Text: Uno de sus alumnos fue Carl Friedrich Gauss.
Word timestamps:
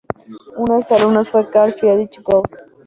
Uno 0.57 0.77
de 0.77 0.81
sus 0.81 0.93
alumnos 0.97 1.29
fue 1.29 1.47
Carl 1.47 1.73
Friedrich 1.73 2.23
Gauss. 2.23 2.49